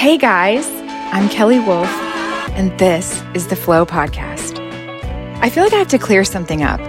[0.00, 0.66] Hey guys,
[1.12, 1.90] I'm Kelly Wolf,
[2.56, 4.58] and this is the Flow Podcast.
[5.42, 6.80] I feel like I have to clear something up.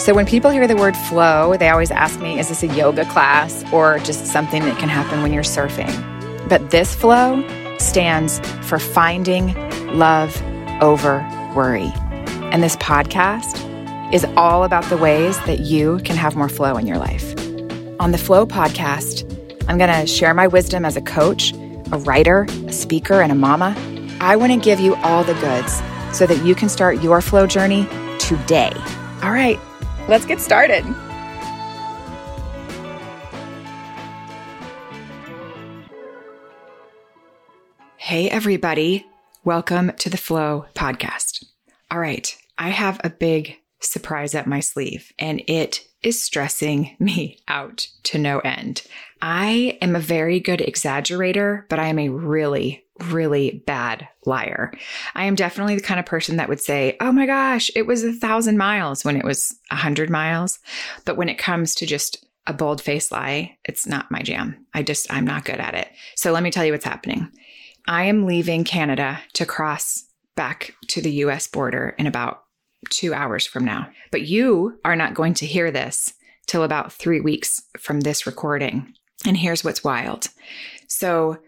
[0.00, 3.04] So when people hear the word flow, they always ask me, is this a yoga
[3.10, 6.48] class or just something that can happen when you're surfing?
[6.48, 7.46] But this flow
[7.76, 9.54] stands for finding
[9.94, 10.34] love
[10.80, 11.18] over
[11.54, 11.92] worry.
[12.52, 13.60] And this podcast
[14.14, 17.34] is all about the ways that you can have more flow in your life.
[18.00, 19.30] On the Flow podcast,
[19.68, 21.52] I'm going to share my wisdom as a coach,
[21.92, 23.76] a writer, a speaker, and a mama.
[24.20, 25.80] I want to give you all the goods
[26.16, 27.86] so that you can start your flow journey
[28.18, 28.72] today.
[29.22, 29.58] All right,
[30.08, 30.84] let's get started.
[37.96, 39.06] Hey, everybody.
[39.44, 41.44] Welcome to the Flow podcast.
[41.90, 47.36] All right, I have a big surprise up my sleeve, and it is stressing me
[47.48, 48.82] out to no end.
[49.20, 54.72] I am a very good exaggerator, but I am a really, really bad liar.
[55.16, 58.04] I am definitely the kind of person that would say, oh my gosh, it was
[58.04, 60.60] a thousand miles when it was a hundred miles.
[61.04, 64.64] But when it comes to just a bold faced lie, it's not my jam.
[64.74, 65.88] I just, I'm not good at it.
[66.14, 67.32] So let me tell you what's happening.
[67.88, 70.04] I am leaving Canada to cross
[70.36, 72.44] back to the US border in about
[72.90, 73.88] two hours from now.
[74.10, 76.14] But you are not going to hear this
[76.46, 78.94] till about three weeks from this recording.
[79.26, 80.28] And here's what's wild.
[80.88, 81.38] So,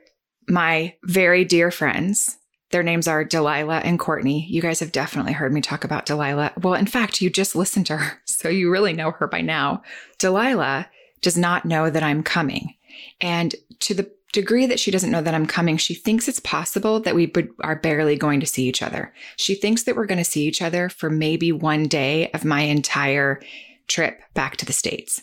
[0.49, 2.39] my very dear friends,
[2.71, 4.47] their names are Delilah and Courtney.
[4.49, 6.53] You guys have definitely heard me talk about Delilah.
[6.61, 9.83] Well, in fact, you just listened to her, so you really know her by now.
[10.19, 10.89] Delilah
[11.21, 12.75] does not know that I'm coming.
[13.21, 17.01] And to the degree that she doesn't know that I'm coming, she thinks it's possible
[17.01, 19.13] that we are barely going to see each other.
[19.37, 22.63] She thinks that we're going to see each other for maybe one day of my
[22.63, 23.41] entire
[23.87, 25.23] trip back to the States.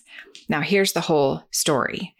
[0.50, 2.16] Now, here's the whole story.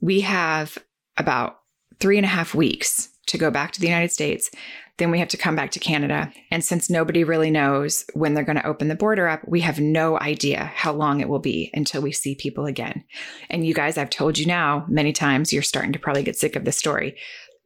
[0.00, 0.78] We have
[1.16, 1.60] about
[2.00, 4.50] three and a half weeks to go back to the United States.
[4.98, 6.32] Then we have to come back to Canada.
[6.50, 9.78] And since nobody really knows when they're going to open the border up, we have
[9.78, 13.04] no idea how long it will be until we see people again.
[13.50, 16.56] And you guys, I've told you now many times, you're starting to probably get sick
[16.56, 17.16] of this story.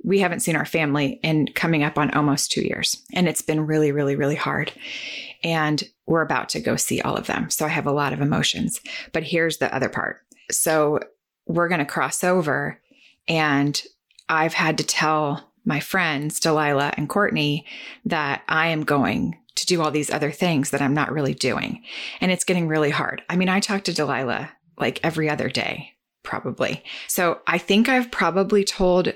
[0.03, 3.01] We haven't seen our family in coming up on almost two years.
[3.13, 4.73] And it's been really, really, really hard.
[5.45, 7.51] And we're about to go see all of them.
[7.51, 8.81] So I have a lot of emotions.
[9.13, 10.21] But here's the other part.
[10.51, 11.01] So
[11.47, 12.81] we're going to cross over,
[13.29, 13.81] and
[14.29, 17.67] I've had to tell my friends, Delilah and Courtney,
[18.05, 21.83] that I am going to do all these other things that I'm not really doing.
[22.21, 23.23] And it's getting really hard.
[23.29, 26.83] I mean, I talk to Delilah like every other day, probably.
[27.09, 29.13] So I think I've probably told,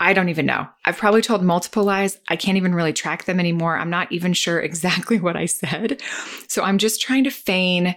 [0.00, 0.66] I don't even know.
[0.84, 2.18] I've probably told multiple lies.
[2.28, 3.76] I can't even really track them anymore.
[3.76, 6.00] I'm not even sure exactly what I said.
[6.48, 7.94] So I'm just trying to feign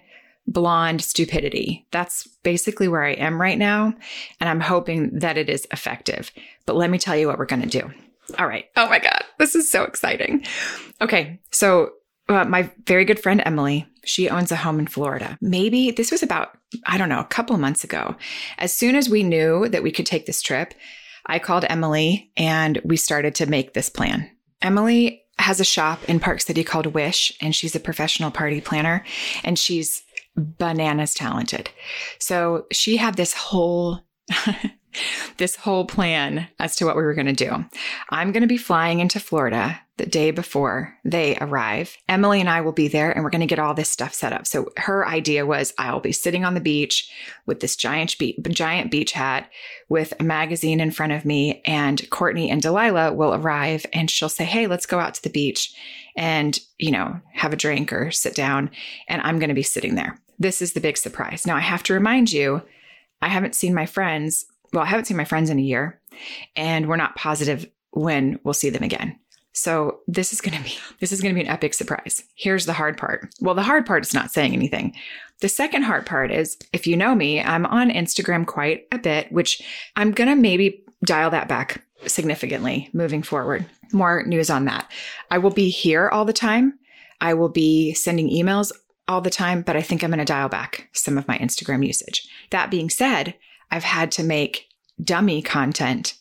[0.47, 1.85] blonde stupidity.
[1.91, 3.94] That's basically where I am right now.
[4.40, 6.31] And I'm hoping that it is effective.
[6.66, 7.91] But let me tell you what we're going to do.
[8.40, 8.66] All right.
[8.75, 9.24] Oh my God.
[9.38, 10.46] This is so exciting.
[11.02, 11.40] Okay.
[11.52, 11.91] So,
[12.30, 15.38] uh, my very good friend Emily, she owns a home in Florida.
[15.40, 18.16] Maybe this was about, I don't know, a couple months ago.
[18.58, 20.74] As soon as we knew that we could take this trip,
[21.25, 24.29] I called Emily and we started to make this plan.
[24.62, 29.03] Emily has a shop in Park City called Wish, and she's a professional party planner.
[29.44, 30.03] And she's
[30.38, 31.70] bananas talented.
[32.20, 34.02] So she had this whole
[35.38, 37.66] this whole plan as to what we were going to do.
[38.09, 41.97] I'm going to be flying into Florida the day before they arrive.
[42.08, 44.31] Emily and I will be there and we're going to get all this stuff set
[44.31, 44.46] up.
[44.46, 47.12] So her idea was I'll be sitting on the beach
[47.46, 48.16] with this giant
[48.50, 49.50] giant beach hat
[49.90, 54.30] with a magazine in front of me and Courtney and Delilah will arrive and she'll
[54.30, 55.74] say, "Hey, let's go out to the beach
[56.16, 58.70] and, you know, have a drink or sit down."
[59.08, 60.20] And I'm going to be sitting there.
[60.40, 61.48] This is the big surprise.
[61.48, 62.62] Now, I have to remind you,
[63.22, 64.46] I haven't seen my friends.
[64.74, 66.00] Well, I haven't seen my friends in a year,
[66.56, 69.18] and we're not positive when we'll see them again.
[69.53, 72.24] So this is going to be this is going to be an epic surprise.
[72.36, 73.34] Here's the hard part.
[73.42, 74.96] Well, the hard part is not saying anything.
[75.42, 79.31] The second hard part is if you know me, I'm on Instagram quite a bit,
[79.31, 79.62] which
[79.96, 83.66] I'm going to maybe dial that back significantly moving forward.
[83.91, 84.91] More news on that.
[85.32, 86.78] I will be here all the time.
[87.20, 88.72] I will be sending emails
[89.08, 91.86] all the time, but I think I'm going to dial back some of my Instagram
[91.86, 92.28] usage.
[92.52, 93.36] That being said,
[93.72, 94.68] I've had to make
[95.02, 96.16] dummy content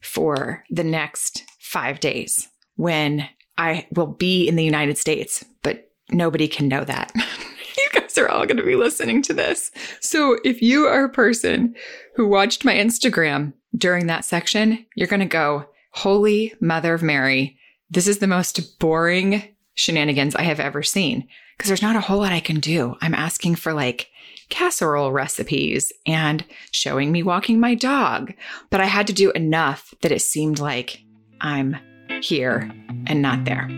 [0.00, 3.28] for the next five days when
[3.58, 7.12] I will be in the United States, but nobody can know that.
[7.76, 9.70] you guys are all going to be listening to this.
[10.00, 11.74] So if you are a person
[12.16, 17.58] who watched my Instagram during that section, you're going to go, Holy Mother of Mary,
[17.90, 19.42] this is the most boring
[19.80, 22.96] shenanigans I have ever seen because there's not a whole lot I can do.
[23.00, 24.08] I'm asking for like
[24.50, 28.34] casserole recipes and showing me walking my dog.
[28.68, 31.02] But I had to do enough that it seemed like
[31.40, 31.76] I'm
[32.20, 32.70] here
[33.06, 33.68] and not there.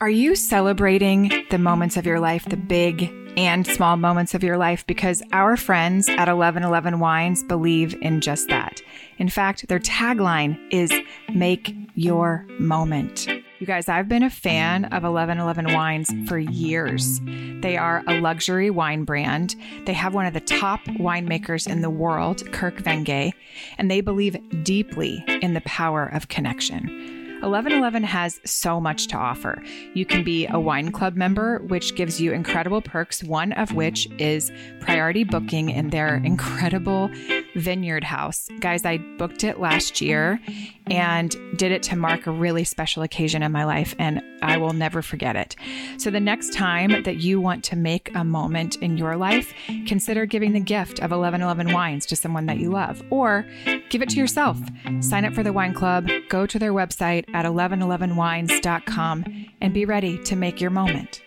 [0.00, 4.56] Are you celebrating the moments of your life, the big and small moments of your
[4.56, 4.86] life?
[4.86, 8.80] Because our friends at 1111 Wines believe in just that.
[9.18, 10.92] In fact, their tagline is
[11.34, 13.28] Make Your Moment.
[13.60, 17.20] You guys, I've been a fan of 1111 Wines for years.
[17.60, 19.56] They are a luxury wine brand.
[19.84, 23.32] They have one of the top winemakers in the world, Kirk Venge,
[23.76, 27.08] and they believe deeply in the power of connection.
[27.40, 29.62] 1111 has so much to offer.
[29.94, 34.08] You can be a wine club member, which gives you incredible perks, one of which
[34.18, 37.10] is priority booking in their incredible
[37.58, 38.48] vineyard house.
[38.60, 40.40] Guys, I booked it last year
[40.86, 44.72] and did it to mark a really special occasion in my life, and I will
[44.72, 45.56] never forget it.
[45.98, 49.52] So, the next time that you want to make a moment in your life,
[49.86, 53.46] consider giving the gift of 1111 wines to someone that you love, or
[53.90, 54.58] give it to yourself.
[55.00, 60.22] Sign up for the wine club, go to their website at 1111wines.com, and be ready
[60.24, 61.22] to make your moment.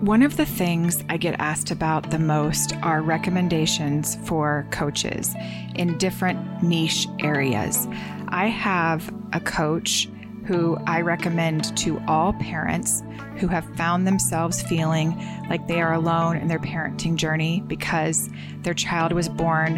[0.00, 5.34] One of the things I get asked about the most are recommendations for coaches
[5.74, 7.86] in different niche areas.
[8.28, 10.08] I have a coach
[10.46, 13.02] who I recommend to all parents
[13.36, 15.10] who have found themselves feeling
[15.50, 18.30] like they are alone in their parenting journey because
[18.62, 19.76] their child was born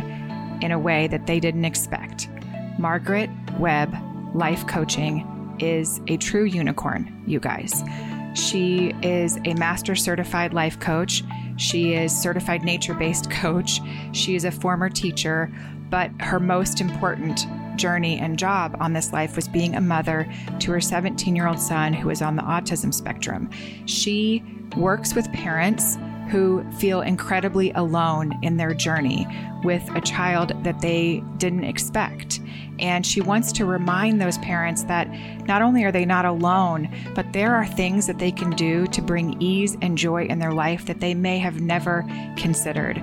[0.63, 2.29] in a way that they didn't expect.
[2.79, 3.29] Margaret
[3.59, 3.93] Webb
[4.37, 7.83] Life Coaching is a true unicorn, you guys.
[8.35, 11.23] She is a master certified life coach.
[11.57, 13.81] She is certified nature-based coach.
[14.13, 15.53] She is a former teacher,
[15.91, 17.47] but her most important
[17.77, 20.31] journey and job on this life was being a mother
[20.61, 23.51] to her 17-year-old son who is on the autism spectrum.
[23.87, 24.43] She
[24.77, 25.99] works with parents
[26.33, 29.27] who feel incredibly alone in their journey
[29.65, 32.41] with a child that they didn't expect.
[32.79, 35.11] And she wants to remind those parents that
[35.47, 39.03] not only are they not alone, but there are things that they can do to
[39.03, 42.03] bring ease and joy in their life that they may have never
[42.39, 42.99] considered.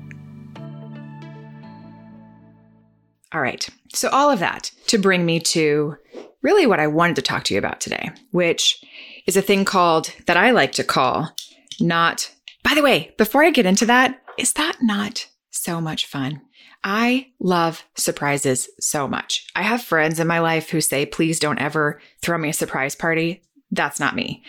[3.34, 3.68] All right.
[3.94, 5.96] So, all of that to bring me to
[6.42, 8.84] really what I wanted to talk to you about today, which
[9.28, 11.32] is a thing called that I like to call
[11.80, 12.32] not.
[12.64, 16.42] By the way, before I get into that, is that not so much fun?
[16.84, 19.48] I love surprises so much.
[19.56, 22.96] I have friends in my life who say, please don't ever throw me a surprise
[22.96, 23.42] party.
[23.72, 24.44] That's not me.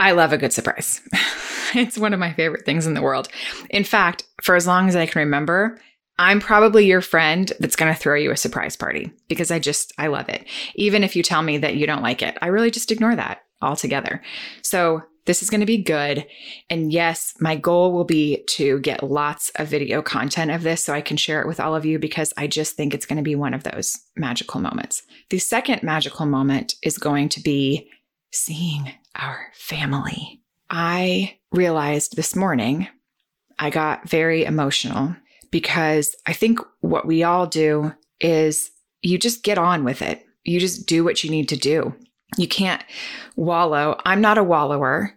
[0.00, 1.00] I love a good surprise.
[1.74, 3.28] it's one of my favorite things in the world.
[3.70, 5.78] In fact, for as long as I can remember,
[6.18, 9.92] I'm probably your friend that's going to throw you a surprise party because I just,
[9.98, 10.46] I love it.
[10.74, 13.42] Even if you tell me that you don't like it, I really just ignore that
[13.60, 14.22] altogether.
[14.62, 16.26] So this is going to be good.
[16.68, 20.92] And yes, my goal will be to get lots of video content of this so
[20.92, 23.22] I can share it with all of you because I just think it's going to
[23.22, 25.02] be one of those magical moments.
[25.30, 27.88] The second magical moment is going to be
[28.32, 30.42] seeing our family.
[30.70, 32.88] I realized this morning
[33.58, 35.14] I got very emotional
[35.50, 38.70] because I think what we all do is
[39.02, 40.24] you just get on with it.
[40.42, 41.94] You just do what you need to do.
[42.36, 42.82] You can't
[43.36, 44.00] wallow.
[44.04, 45.12] I'm not a wallower.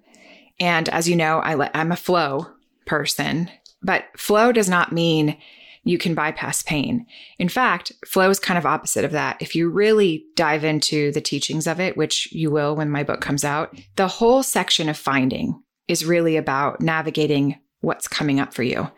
[0.59, 2.47] And as you know, I I'm a flow
[2.85, 3.49] person,
[3.81, 5.37] but flow does not mean
[5.83, 7.05] you can bypass pain.
[7.39, 9.37] In fact, flow is kind of opposite of that.
[9.39, 13.21] If you really dive into the teachings of it, which you will when my book
[13.21, 18.63] comes out, the whole section of finding is really about navigating what's coming up for
[18.63, 18.91] you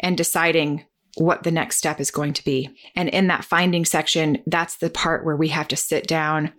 [0.00, 0.84] and deciding
[1.16, 2.68] what the next step is going to be.
[2.94, 6.52] And in that finding section, that's the part where we have to sit down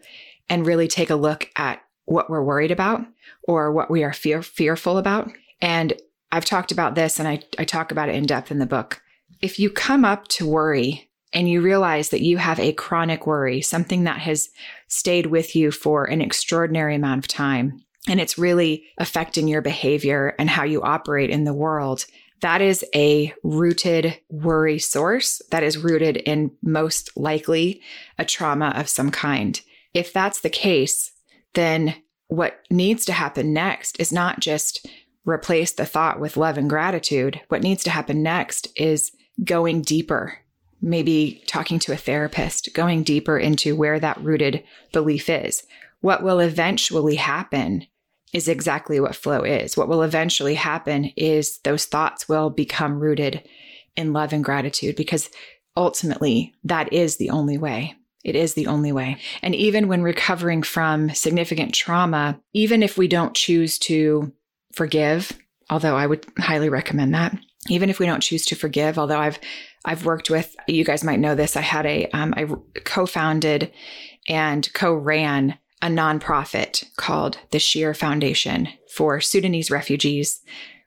[0.50, 3.06] and really take a look at what we're worried about
[3.44, 5.30] or what we are fear- fearful about.
[5.62, 5.94] And
[6.32, 9.02] I've talked about this and I, I talk about it in depth in the book.
[9.42, 13.62] If you come up to worry and you realize that you have a chronic worry,
[13.62, 14.50] something that has
[14.88, 20.34] stayed with you for an extraordinary amount of time, and it's really affecting your behavior
[20.40, 22.06] and how you operate in the world,
[22.42, 27.82] that is a rooted worry source that is rooted in most likely
[28.18, 29.60] a trauma of some kind.
[29.94, 31.12] If that's the case,
[31.58, 31.96] then
[32.28, 34.86] what needs to happen next is not just
[35.26, 37.42] replace the thought with love and gratitude.
[37.50, 39.12] What needs to happen next is
[39.44, 40.40] going deeper
[40.82, 45.66] maybe talking to a therapist, going deeper into where that rooted belief is.
[46.02, 47.88] What will eventually happen
[48.34, 49.76] is exactly what flow is.
[49.76, 53.48] What will eventually happen is those thoughts will become rooted
[53.96, 55.30] in love and gratitude because
[55.76, 57.96] ultimately that is the only way.
[58.28, 59.18] It is the only way.
[59.42, 64.34] And even when recovering from significant trauma, even if we don't choose to
[64.74, 65.32] forgive,
[65.70, 67.38] although I would highly recommend that,
[67.70, 69.40] even if we don't choose to forgive, although I've
[69.86, 71.56] I've worked with you guys might know this.
[71.56, 72.46] I had a um, I
[72.84, 73.72] co-founded
[74.28, 80.42] and co-ran a nonprofit called the Sheer Foundation for Sudanese refugees.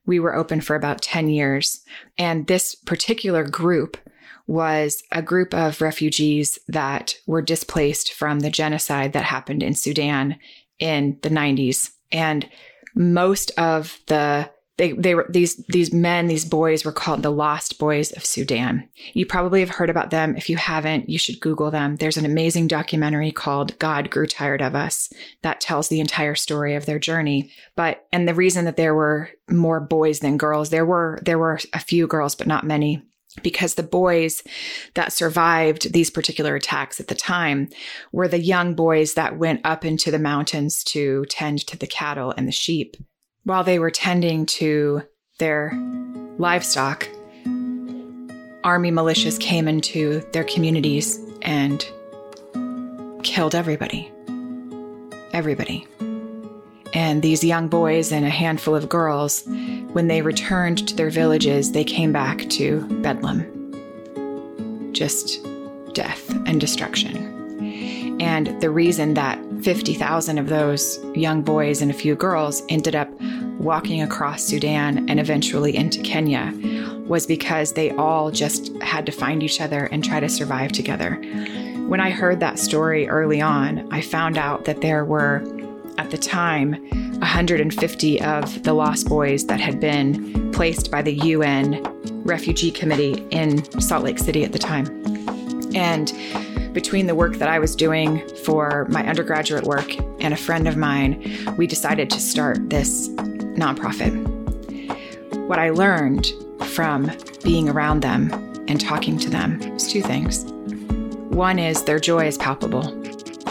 [0.04, 1.82] We were open for about 10 years.
[2.18, 3.96] And this particular group
[4.50, 10.36] was a group of refugees that were displaced from the genocide that happened in Sudan
[10.80, 11.92] in the 90s.
[12.10, 12.48] And
[12.96, 17.78] most of the they, they were these these men these boys were called the lost
[17.78, 18.88] boys of sudan.
[19.12, 20.34] You probably have heard about them.
[20.36, 21.96] If you haven't you should google them.
[21.96, 26.74] There's an amazing documentary called god grew tired of us that tells the entire story
[26.74, 27.52] of their journey.
[27.76, 31.60] But and the reason that there were more boys than girls there were there were
[31.74, 33.02] a few girls but not many
[33.42, 34.42] because the boys
[34.94, 37.68] that survived these particular attacks at the time
[38.12, 42.34] were the young boys that went up into the mountains to tend to the cattle
[42.36, 42.96] and the sheep
[43.44, 45.02] while they were tending to
[45.38, 45.72] their
[46.38, 47.08] livestock,
[48.64, 51.84] army militias came into their communities and
[53.22, 54.10] killed everybody.
[55.32, 55.86] Everybody.
[56.92, 59.44] And these young boys and a handful of girls,
[59.92, 63.46] when they returned to their villages, they came back to Bedlam.
[64.92, 65.40] Just
[65.94, 68.20] death and destruction.
[68.20, 73.08] And the reason that 50,000 of those young boys and a few girls ended up
[73.58, 76.52] walking across Sudan and eventually into Kenya
[77.06, 81.14] was because they all just had to find each other and try to survive together.
[81.88, 85.40] When I heard that story early on, I found out that there were,
[86.00, 86.72] at the time,
[87.18, 91.82] 150 of the lost boys that had been placed by the UN
[92.24, 94.86] Refugee Committee in Salt Lake City at the time.
[95.74, 96.10] And
[96.72, 100.78] between the work that I was doing for my undergraduate work and a friend of
[100.78, 101.22] mine,
[101.58, 103.10] we decided to start this
[103.60, 104.14] nonprofit.
[105.48, 106.32] What I learned
[106.64, 107.12] from
[107.44, 108.32] being around them
[108.68, 110.44] and talking to them is two things.
[111.28, 112.90] One is their joy is palpable,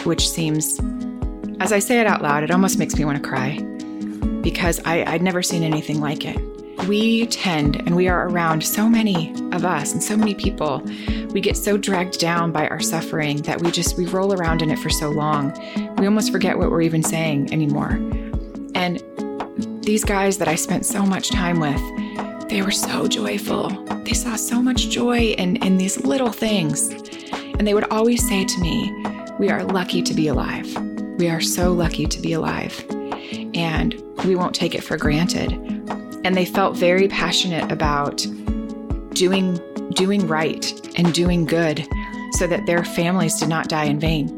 [0.02, 0.80] which seems,
[1.60, 3.58] as I say it out loud, it almost makes me want to cry
[4.40, 6.40] because I, I'd never seen anything like it.
[6.88, 10.82] We tend, and we are around so many of us and so many people
[11.32, 14.70] we get so dragged down by our suffering that we just we roll around in
[14.70, 15.52] it for so long.
[15.98, 17.92] We almost forget what we're even saying anymore.
[18.74, 19.04] And
[19.84, 21.80] these guys that i spent so much time with
[22.48, 23.68] they were so joyful.
[24.04, 26.88] They saw so much joy in, in these little things.
[27.58, 28.90] And they would always say to me
[29.38, 32.84] we are lucky to be alive we are so lucky to be alive
[33.54, 35.52] and we won't take it for granted
[36.24, 38.26] and they felt very passionate about
[39.14, 39.58] doing
[39.90, 41.86] doing right and doing good
[42.32, 44.28] so that their families did not die in vain.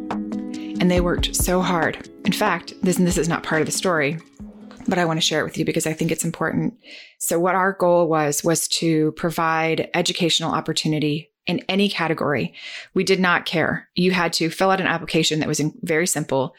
[0.81, 2.09] And they worked so hard.
[2.25, 4.19] In fact, this, this is not part of the story,
[4.88, 6.75] but I want to share it with you because I think it's important.
[7.19, 12.54] So what our goal was was to provide educational opportunity in any category.
[12.94, 13.88] We did not care.
[13.94, 16.54] You had to fill out an application that was very simple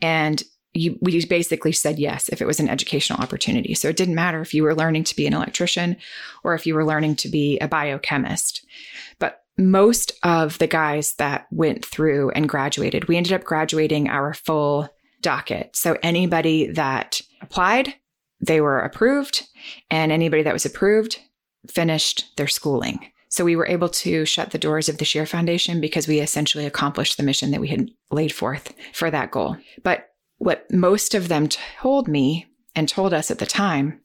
[0.00, 0.42] and
[0.74, 3.74] you, we basically said yes if it was an educational opportunity.
[3.74, 5.96] So it didn't matter if you were learning to be an electrician
[6.44, 8.64] or if you were learning to be a biochemist.
[9.18, 14.34] But most of the guys that went through and graduated, we ended up graduating our
[14.34, 14.88] full
[15.20, 15.74] docket.
[15.74, 17.94] So anybody that applied,
[18.40, 19.48] they were approved,
[19.90, 21.18] and anybody that was approved
[21.68, 23.10] finished their schooling.
[23.38, 26.66] So we were able to shut the doors of the Sheer Foundation because we essentially
[26.66, 29.56] accomplished the mission that we had laid forth for that goal.
[29.84, 34.00] But what most of them told me and told us at the time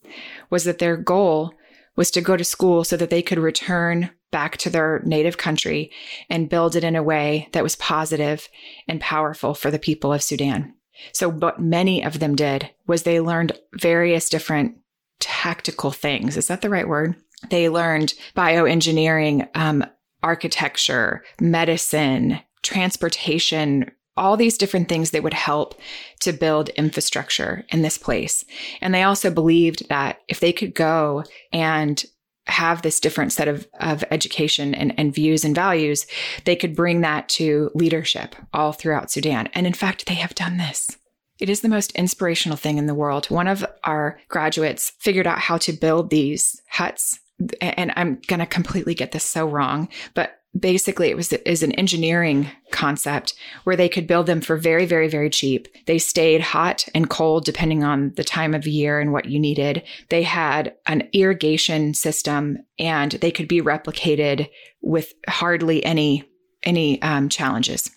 [0.51, 1.55] was that their goal
[1.95, 5.89] was to go to school so that they could return back to their native country
[6.29, 8.47] and build it in a way that was positive
[8.87, 10.75] and powerful for the people of Sudan.
[11.11, 14.77] So, what many of them did was they learned various different
[15.19, 16.37] tactical things.
[16.37, 17.15] Is that the right word?
[17.49, 19.85] They learned bioengineering, um,
[20.21, 25.79] architecture, medicine, transportation, all these different things that would help
[26.21, 28.45] to build infrastructure in this place.
[28.79, 32.03] And they also believed that if they could go and
[32.47, 36.05] have this different set of, of education and, and views and values,
[36.45, 39.49] they could bring that to leadership all throughout Sudan.
[39.53, 40.97] And in fact, they have done this.
[41.39, 43.25] It is the most inspirational thing in the world.
[43.27, 47.19] One of our graduates figured out how to build these huts.
[47.61, 51.71] And I'm going to completely get this so wrong, but basically it was is an
[51.73, 53.33] engineering concept
[53.63, 55.67] where they could build them for very very very cheap.
[55.87, 59.83] They stayed hot and cold depending on the time of year and what you needed.
[60.09, 64.49] They had an irrigation system and they could be replicated
[64.81, 66.23] with hardly any
[66.63, 67.89] any um, challenges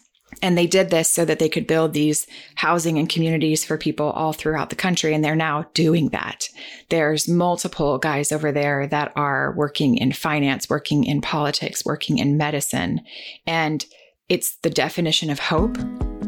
[0.43, 2.26] and they did this so that they could build these
[2.57, 5.14] housing and communities for people all throughout the country.
[5.14, 6.49] And they're now doing that.
[6.88, 12.37] There's multiple guys over there that are working in finance, working in politics, working in
[12.37, 13.00] medicine.
[13.47, 13.85] And
[14.28, 15.76] it's the definition of hope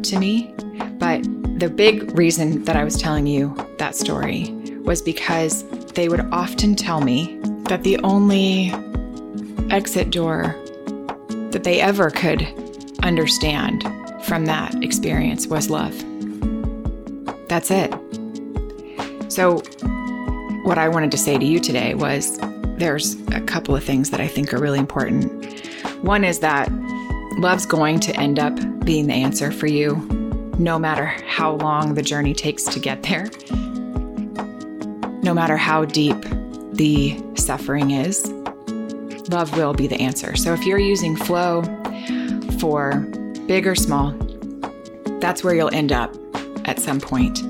[0.03, 0.55] to me.
[0.99, 1.23] But
[1.59, 4.51] the big reason that I was telling you that story
[4.83, 8.73] was because they would often tell me that the only
[9.71, 10.57] exit door
[11.51, 12.43] that they ever could
[13.03, 13.83] understand
[14.29, 15.97] from that experience was love.
[17.49, 17.91] That's it.
[19.33, 19.61] So,
[20.65, 22.39] what I wanted to say to you today was
[22.77, 25.33] there's a couple of things that I think are really important.
[26.03, 26.71] One is that
[27.39, 28.55] love's going to end up
[28.85, 29.97] being the answer for you,
[30.59, 33.31] no matter how long the journey takes to get there,
[35.23, 36.21] no matter how deep
[36.73, 38.31] the suffering is.
[39.31, 40.37] Love will be the answer.
[40.37, 41.63] So, if you're using flow
[42.61, 43.09] for
[43.49, 44.13] big or small,
[45.21, 46.15] that's where you'll end up
[46.69, 47.43] at some point.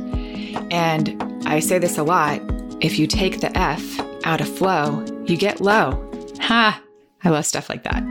[0.73, 2.41] And I say this a lot
[2.81, 6.05] if you take the F out of flow, you get low.
[6.41, 6.81] Ha!
[7.25, 8.03] I love stuff like that.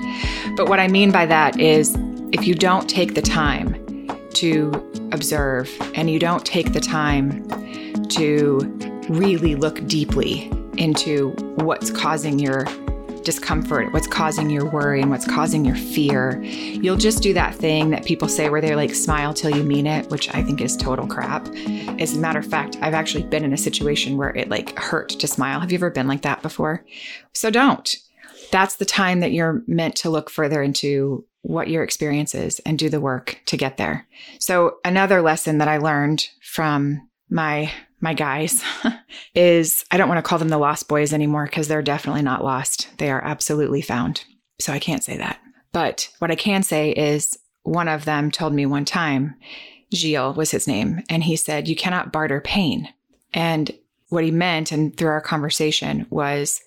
[0.58, 1.96] But what I mean by that is
[2.34, 3.74] if you don't take the time
[4.34, 4.72] to
[5.14, 7.48] observe and you don't take the time
[8.10, 8.60] to
[9.10, 12.66] really look deeply into what's causing your
[13.28, 17.90] discomfort, what's causing your worry, and what's causing your fear, you'll just do that thing
[17.90, 20.78] that people say where they're like, smile till you mean it, which I think is
[20.78, 21.46] total crap.
[22.00, 25.10] As a matter of fact, I've actually been in a situation where it like hurt
[25.10, 25.60] to smile.
[25.60, 26.86] Have you ever been like that before?
[27.34, 27.94] So don't.
[28.50, 32.80] That's the time that you're meant to look further into what your experience is and
[32.80, 34.08] do the work to get there.
[34.40, 38.64] So, another lesson that I learned from my my guys
[39.36, 42.44] is I don't want to call them the lost boys anymore because they're definitely not
[42.44, 42.90] lost.
[42.98, 44.24] They are absolutely found.
[44.60, 45.40] So I can't say that.
[45.72, 49.36] But what I can say is one of them told me one time,
[49.94, 52.90] Gilles was his name, and he said, You cannot barter pain.
[53.34, 53.72] And
[54.10, 56.62] what he meant, and through our conversation, was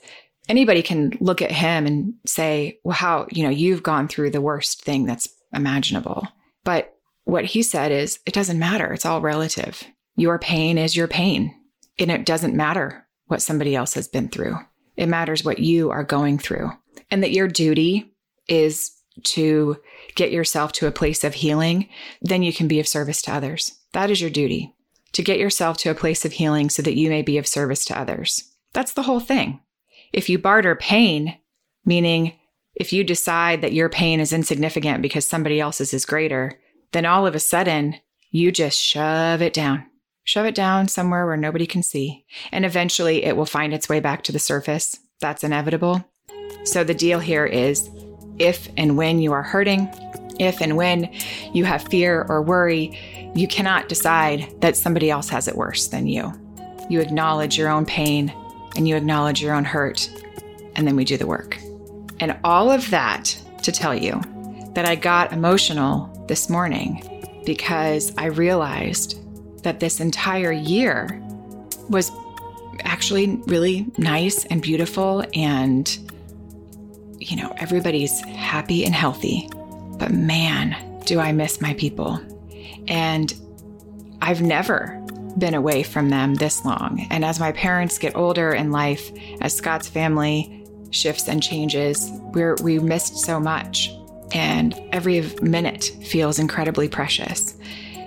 [0.48, 4.40] anybody can look at him and say, Well, how, you know, you've gone through the
[4.40, 6.26] worst thing that's imaginable.
[6.64, 8.92] But what he said is, It doesn't matter.
[8.92, 9.82] It's all relative.
[10.20, 11.54] Your pain is your pain.
[11.98, 14.54] And it doesn't matter what somebody else has been through.
[14.94, 16.72] It matters what you are going through.
[17.10, 18.12] And that your duty
[18.46, 18.90] is
[19.22, 19.78] to
[20.16, 21.88] get yourself to a place of healing,
[22.20, 23.72] then you can be of service to others.
[23.94, 24.74] That is your duty
[25.12, 27.86] to get yourself to a place of healing so that you may be of service
[27.86, 28.44] to others.
[28.74, 29.60] That's the whole thing.
[30.12, 31.38] If you barter pain,
[31.86, 32.34] meaning
[32.74, 36.60] if you decide that your pain is insignificant because somebody else's is greater,
[36.92, 37.96] then all of a sudden
[38.30, 39.86] you just shove it down
[40.24, 44.00] shove it down somewhere where nobody can see, and eventually it will find its way
[44.00, 44.98] back to the surface.
[45.20, 46.04] That's inevitable.
[46.64, 47.90] So the deal here is
[48.38, 49.88] if and when you are hurting,
[50.38, 51.12] if and when
[51.52, 52.98] you have fear or worry,
[53.34, 56.32] you cannot decide that somebody else has it worse than you.
[56.88, 58.32] You acknowledge your own pain
[58.76, 60.10] and you acknowledge your own hurt,
[60.76, 61.58] and then we do the work.
[62.20, 64.20] And all of that to tell you
[64.74, 67.04] that I got emotional this morning
[67.44, 69.18] because I realized
[69.62, 71.20] that this entire year
[71.88, 72.10] was
[72.84, 75.98] actually really nice and beautiful and
[77.18, 79.48] you know everybody's happy and healthy.
[79.98, 82.20] But man do i miss my people.
[82.88, 83.34] And
[84.22, 84.96] i've never
[85.38, 87.06] been away from them this long.
[87.10, 92.56] And as my parents get older in life as scott's family shifts and changes we're
[92.62, 93.90] we missed so much.
[94.32, 97.49] And every minute feels incredibly precious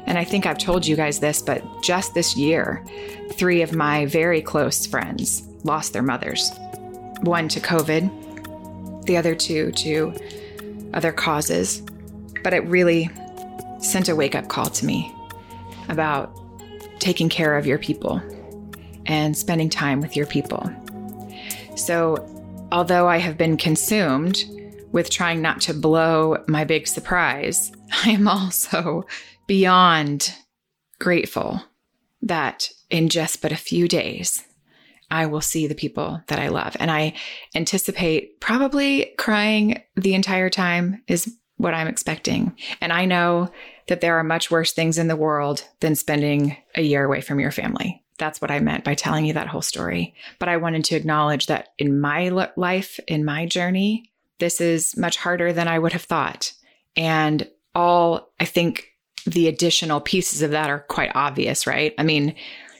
[0.05, 2.83] and I think I've told you guys this, but just this year,
[3.33, 6.51] three of my very close friends lost their mothers
[7.21, 10.13] one to COVID, the other two to
[10.93, 11.81] other causes.
[12.43, 13.09] But it really
[13.79, 15.13] sent a wake up call to me
[15.89, 16.37] about
[16.99, 18.21] taking care of your people
[19.05, 20.69] and spending time with your people.
[21.75, 22.17] So,
[22.71, 24.43] although I have been consumed
[24.91, 27.71] with trying not to blow my big surprise,
[28.05, 29.05] I am also
[29.47, 30.33] beyond
[30.99, 31.61] grateful
[32.21, 34.43] that in just but a few days,
[35.11, 36.75] I will see the people that I love.
[36.79, 37.13] And I
[37.53, 42.57] anticipate probably crying the entire time, is what I'm expecting.
[42.81, 43.51] And I know
[43.87, 47.39] that there are much worse things in the world than spending a year away from
[47.39, 48.01] your family.
[48.17, 50.15] That's what I meant by telling you that whole story.
[50.39, 55.17] But I wanted to acknowledge that in my life, in my journey, this is much
[55.17, 56.53] harder than I would have thought.
[56.95, 58.92] And all I think
[59.25, 61.93] the additional pieces of that are quite obvious, right?
[61.97, 62.35] I mean,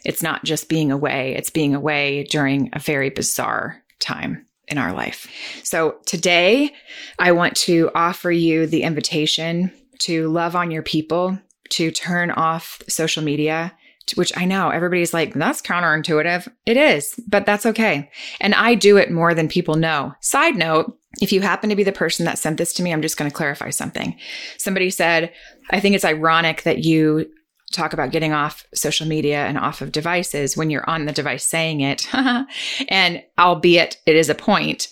[0.05, 4.93] it's not just being away, it's being away during a very bizarre time in our
[4.93, 5.27] life.
[5.63, 6.73] So today,
[7.19, 11.37] I want to offer you the invitation to love on your people,
[11.69, 13.73] to turn off social media,
[14.15, 16.47] which I know everybody's like, that's counterintuitive.
[16.65, 18.11] It is, but that's okay.
[18.41, 20.13] And I do it more than people know.
[20.19, 23.01] Side note, if you happen to be the person that sent this to me, I'm
[23.01, 24.17] just going to clarify something.
[24.57, 25.31] Somebody said,
[25.69, 27.29] I think it's ironic that you
[27.71, 31.43] talk about getting off social media and off of devices when you're on the device
[31.43, 32.07] saying it.
[32.89, 34.89] and albeit it is a point,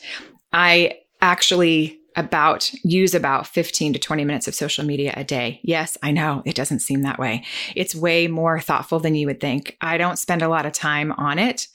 [0.52, 5.62] I actually about use about 15 to 20 minutes of social media a day.
[5.64, 7.46] Yes, I know it doesn't seem that way.
[7.76, 9.78] It's way more thoughtful than you would think.
[9.80, 11.68] I don't spend a lot of time on it.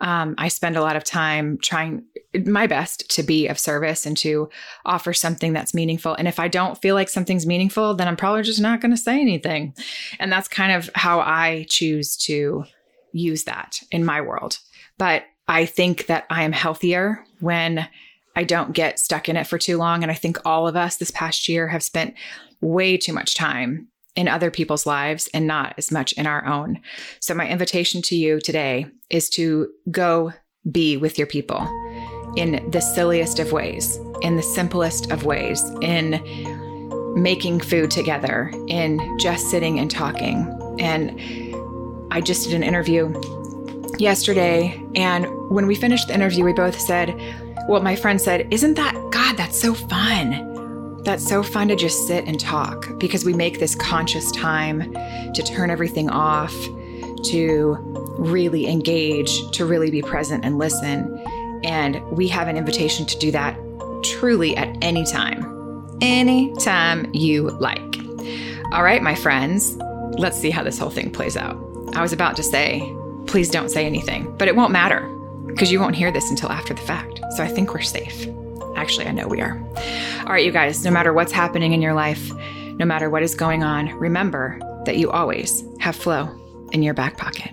[0.00, 2.04] Um, I spend a lot of time trying
[2.44, 4.48] my best to be of service and to
[4.84, 6.14] offer something that's meaningful.
[6.14, 8.96] And if I don't feel like something's meaningful, then I'm probably just not going to
[8.96, 9.74] say anything.
[10.18, 12.64] And that's kind of how I choose to
[13.12, 14.58] use that in my world.
[14.98, 17.88] But I think that I am healthier when
[18.36, 20.02] I don't get stuck in it for too long.
[20.02, 22.14] And I think all of us this past year have spent
[22.60, 26.80] way too much time in other people's lives and not as much in our own.
[27.20, 30.32] So, my invitation to you today is to go
[30.70, 31.68] be with your people
[32.36, 36.22] in the silliest of ways, in the simplest of ways, in
[37.14, 40.48] making food together, in just sitting and talking.
[40.78, 41.20] And
[42.12, 43.12] I just did an interview
[43.98, 44.80] yesterday.
[44.94, 47.14] And when we finished the interview, we both said,
[47.68, 50.52] Well, my friend said, Isn't that, God, that's so fun
[51.04, 54.92] that's so fun to just sit and talk because we make this conscious time
[55.34, 56.54] to turn everything off,
[57.24, 57.76] to
[58.18, 61.22] really engage, to really be present and listen.
[61.64, 63.58] And we have an invitation to do that
[64.02, 67.80] truly at any time, anytime you like.
[68.72, 69.76] All right, my friends,
[70.18, 71.56] let's see how this whole thing plays out.
[71.94, 72.80] I was about to say,
[73.26, 75.08] please don't say anything, but it won't matter
[75.46, 77.20] because you won't hear this until after the fact.
[77.36, 78.28] So I think we're safe.
[78.76, 79.58] Actually, I know we are.
[80.20, 82.32] All right, you guys, no matter what's happening in your life,
[82.78, 86.28] no matter what is going on, remember that you always have flow
[86.72, 87.52] in your back pocket.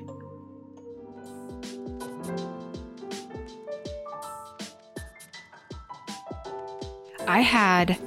[7.27, 7.97] I had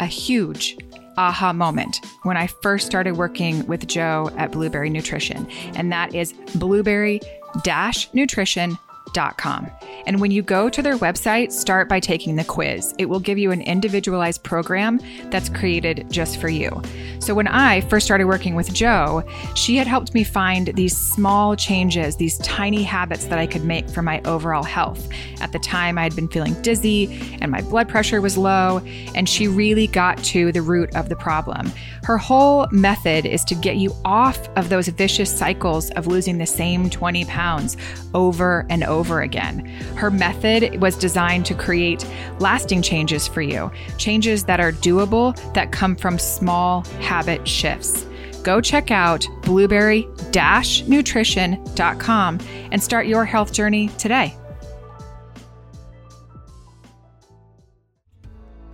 [0.00, 0.76] a huge
[1.16, 6.32] aha moment when I first started working with Joe at Blueberry Nutrition, and that is
[6.54, 7.20] blueberry
[8.14, 8.78] nutrition
[10.06, 12.94] and when you go to their website, start by taking the quiz.
[12.98, 16.82] It will give you an individualized program that's created just for you.
[17.18, 19.22] So when I first started working with Joe,
[19.54, 23.88] she had helped me find these small changes, these tiny habits that I could make
[23.88, 25.08] for my overall health.
[25.40, 28.80] At the time, I had been feeling dizzy and my blood pressure was low,
[29.14, 31.70] and she really got to the root of the problem.
[32.04, 36.46] Her whole method is to get you off of those vicious cycles of losing the
[36.46, 37.76] same 20 pounds
[38.14, 39.70] over and over again.
[39.96, 42.06] Her method was designed to create
[42.38, 48.06] lasting changes for you, changes that are doable, that come from small habit shifts.
[48.42, 50.08] Go check out blueberry
[50.88, 52.40] nutrition.com
[52.72, 54.36] and start your health journey today.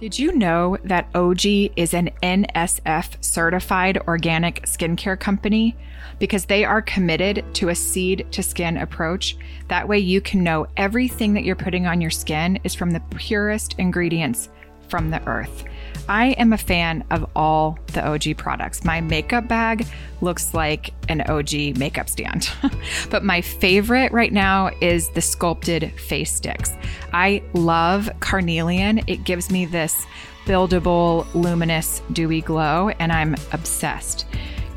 [0.00, 5.76] Did you know that OGee is an NSF certified organic skincare company?
[6.18, 9.36] Because they are committed to a seed to skin approach.
[9.68, 13.02] That way, you can know everything that you're putting on your skin is from the
[13.16, 14.48] purest ingredients
[14.88, 15.64] from the earth.
[16.08, 18.84] I am a fan of all the OGee products.
[18.84, 19.86] My makeup bag
[20.22, 22.50] looks like an OGee makeup stand.
[23.10, 26.72] but my favorite right now is the sculpted face sticks.
[27.12, 29.02] I love carnelian.
[29.06, 30.06] It gives me this
[30.46, 34.24] buildable, luminous, dewy glow, and I'm obsessed.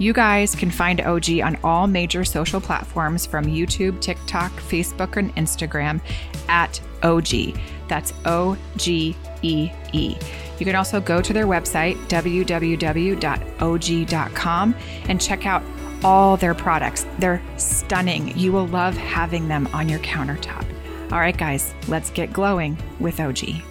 [0.02, 5.32] You guys can find OGee on all major social platforms from YouTube, TikTok, Facebook, and
[5.36, 6.02] Instagram
[6.50, 7.56] at OGee.
[7.88, 10.18] That's O G E E.
[10.58, 12.36] You can also go to their website, www.ogee.com,
[15.08, 15.62] and check out
[16.04, 17.06] all their products.
[17.20, 18.36] They're stunning.
[18.36, 20.66] You will love having them on your countertop.
[21.12, 23.62] All right, guys, let's get glowing with OGee.